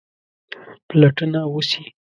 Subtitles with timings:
[0.87, 1.83] پلټنه وسي.